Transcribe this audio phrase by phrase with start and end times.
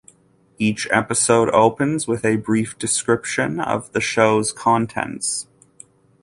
[0.57, 5.45] Each episode opens with a brief description of the show's contents.